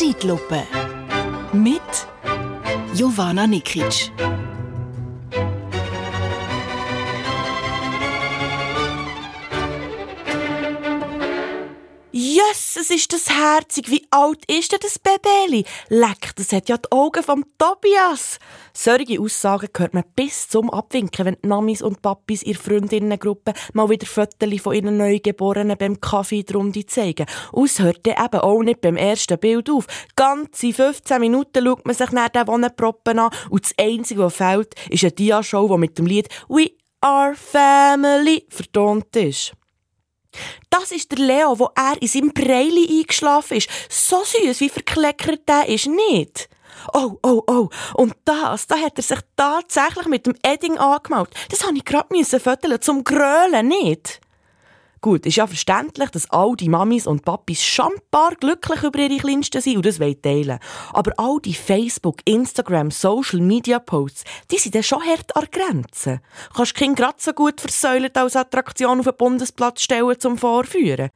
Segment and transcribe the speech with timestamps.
[0.00, 0.62] Zeitlupe.
[1.52, 2.06] Mit
[2.94, 4.10] Jovana Nikic.
[12.80, 13.90] Es ist das herzig.
[13.90, 15.64] Wie alt ist denn das Babyli?
[15.88, 18.38] Leck, das hat ja die Augen vom Tobias.
[18.72, 23.90] Solche Aussagen hört man bis zum Abwinken, wenn die Mamis und Papis ihrer Freundinnengruppe mal
[23.90, 27.26] wieder Fotos von ihren Neugeborenen beim Kaffee drunter zeigen.
[27.52, 29.86] Es hört dann eben auch nicht beim ersten Bild auf.
[30.16, 34.74] Ganze 15 Minuten schaut man sich nach den Wonnenproppen an und das Einzige, was fehlt,
[34.88, 36.70] ist eine Diashow, die mit dem Lied «We
[37.02, 39.52] are Family» vertont ist.
[40.70, 43.68] Das ist der Leo, wo er in seinem Breili eingeschlafen ist.
[43.88, 46.48] So süß, wie verkleckert der ist nicht.
[46.92, 47.68] Oh, oh, oh.
[47.94, 51.30] Und das, da hat er sich tatsächlich mit dem Edding angemalt.
[51.50, 54.20] Das habe ich gerade föteln zum Grölen, nicht?
[55.02, 57.64] Gut, ist ja verständlich, dass all die Mamis und Papis
[58.10, 60.58] paar glücklich über ihre Kleinsten sind und das wollen teilen.
[60.92, 66.20] Aber all die Facebook, Instagram, Social Media Posts, die sind dann schon hart an Grenzen.
[66.54, 71.08] Kannst Kind gerade so gut versäulen als Attraktion auf den Bundesplatz stellen zum Vorführen?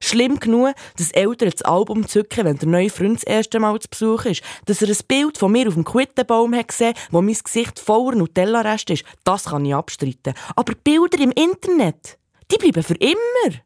[0.00, 3.88] Schlimm genug, dass Eltern das Album zücken, wenn der neue Freund das erste Mal zu
[3.88, 4.42] Besuch ist.
[4.66, 8.16] Dass er ein Bild von mir auf dem Quittenbaum hat gesehen wo mein Gesicht voller
[8.16, 10.34] Nutella-Rest ist, das kann ich abstreiten.
[10.54, 12.16] Aber Bilder im Internet,
[12.50, 13.56] die bleiben für immer.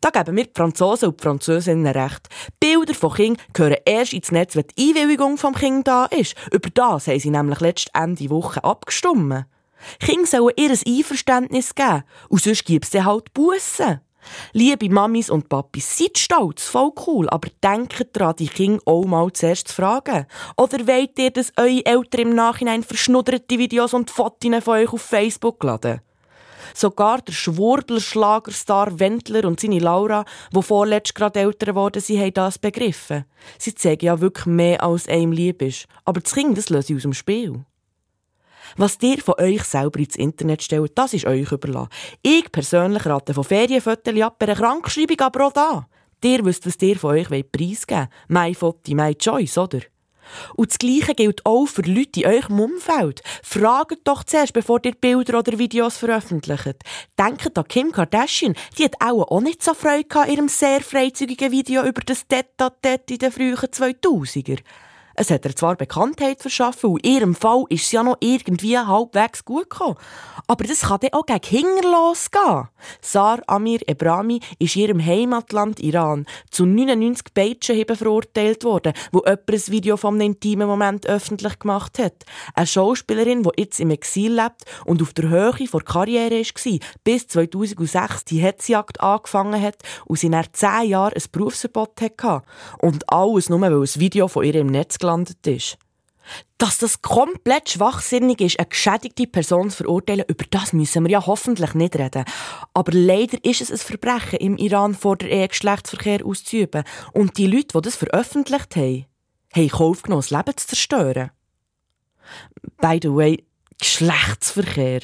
[0.00, 2.28] Da geben mir die Franzosen und die Französinnen recht.
[2.58, 6.34] Bilder von Kindern gehören erst ins Netz, wenn die Einwilligung vom Kind da ist.
[6.52, 9.46] Über das haben sie nämlich letzte Ende Woche abgestimmt.
[10.00, 12.04] Kinder sollen ihr Einverständnis geben.
[12.28, 14.00] Und sonst gibt es halt Bussen.
[14.52, 19.32] Liebe Mamis und Papis, seid stolz, voll cool, aber denkt daran, die Kinder auch mal
[19.32, 20.26] zuerst zu fragen.
[20.56, 25.02] Oder wollt ihr, dass eure Eltern im Nachhinein verschnudderte Videos und Fotos von euch auf
[25.02, 26.00] Facebook laden?
[26.74, 30.24] Sogar der Schwurbler-Schlagerstar Wendler und seine Laura,
[30.54, 33.24] die vorletzt gerade älter geworden sind, haben das begriffen.
[33.58, 35.86] Sie zeigen ja wirklich mehr, als einem lieb ist.
[36.04, 37.64] Aber das Kind, das löse ich aus dem Spiel.
[38.76, 41.90] Was ihr von euch selber ins Internet stellt, das ist euch überlassen.
[42.22, 45.86] Ich persönlich rate von Ferienfotos ab bei einer Krankschreibung, aber auch da.
[46.24, 48.10] Ihr wisst, was ihr von euch preisgeben wollt.
[48.28, 49.80] Mein Foto, my choice, oder?
[50.54, 53.22] Und das Gleiche gilt auch für Leute in eurem Umfeld.
[53.42, 56.76] Fragt doch zuerst, bevor ihr Bilder oder Videos veröffentlicht.
[57.18, 58.54] Denkt an Kim Kardashian.
[58.78, 63.14] Die hat auch, auch nicht so Freude an ihrem sehr freizügigen Video über das Tete-a-Tete
[63.14, 64.60] in den frühen 2000er.
[65.14, 68.78] Es hat ihr zwar Bekanntheit verschaffen und in ihrem Fall ist es ja noch irgendwie
[68.78, 69.96] halbwegs gut gekommen.
[70.46, 72.68] Aber das kann dann auch gegen Hinger losgehen.
[73.00, 79.50] Sar Amir Ebrami ist in ihrem Heimatland Iran zu 99 Peitschenheben verurteilt worden, wo jemand
[79.50, 82.24] ein Video einem intimen Moment öffentlich gemacht hat.
[82.54, 87.28] Eine Schauspielerin, die jetzt im Exil lebt und auf der Höhe vor Karriere war, bis
[87.28, 92.42] 2006 die Hetzjagd angefangen hat und sie nach zehn Jahren ein Berufsverbot hatte.
[92.78, 95.76] Und alles nur, weil ein Video von ihr im Netz gelandet ist.
[96.56, 101.26] Dass das komplett schwachsinnig ist, eine geschädigte Person zu verurteilen, über das müssen wir ja
[101.26, 102.24] hoffentlich nicht reden.
[102.72, 106.84] Aber leider ist es ein Verbrechen, im Iran vor der Ehe Geschlechtsverkehr auszuüben.
[107.12, 109.06] Und die Leute, die das veröffentlicht haben,
[109.54, 111.30] haben Kauf genommen, das Leben zu zerstören.
[112.80, 113.44] By the way,
[113.78, 115.00] Geschlechtsverkehr.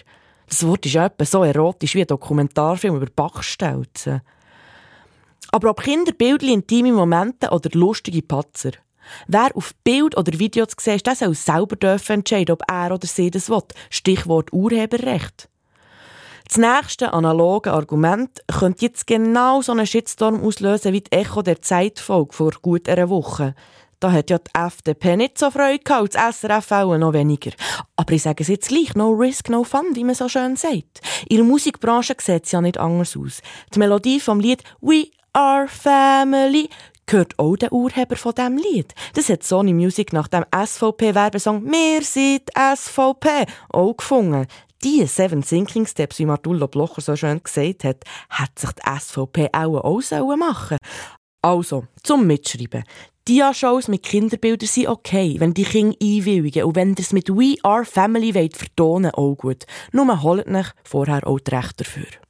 [0.48, 4.22] Das Wort ist etwa so erotisch wie ein Dokumentarfilm über Backstelzen.
[5.50, 8.70] Aber ob Kinder Bildchen, intime Momente oder lustige Patzer–
[9.26, 12.92] Wer auf Bild oder Video zu sehen ist, der soll selber dürfen entscheiden, ob er
[12.92, 13.62] oder sie das will.
[13.90, 15.48] Stichwort Urheberrecht.
[16.48, 21.60] Das nächste analoge Argument könnte jetzt genau so einen Shitstorm auslösen wie die Echo der
[21.60, 23.54] Zeitfolge vor gut einer Woche.
[24.00, 27.50] Da hat ja die FDP nicht so Freude gehabt, das SRF auch noch weniger.
[27.96, 31.00] Aber ich sage es jetzt gleich, no risk, no fun, wie man so schön sagt.
[31.28, 33.42] In der Musikbranche sieht es ja nicht anders aus.
[33.74, 36.70] Die Melodie vom Lied We Are Family
[37.08, 38.94] gehört auch der Urheber von diesem Lied.
[39.14, 44.46] Das hat Sony Music nach dem SVP-Werbesong «Wir sind SVP» auch gefunden.
[44.84, 49.48] Die Seven Sinking Steps, wie Martullo Blocher so schön gesagt hat, hat sich die SVP
[49.52, 50.76] auch, auch machen
[51.42, 52.84] Also, zum Mitschreiben.
[53.26, 57.84] Dia-Shows mit Kinderbildern sind okay, wenn die Kinder einwilligen und wenn es mit «We Are
[57.84, 59.64] Family» wollt, vertonen, auch gut.
[59.92, 62.27] Nur holt euch vorher auch die Rechte dafür.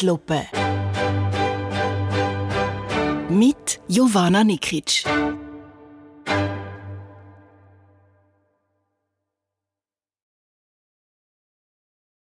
[0.00, 0.46] Zeitlupe.
[3.28, 5.04] Mit Jovana Nikic.